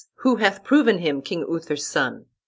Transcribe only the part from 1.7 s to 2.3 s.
son?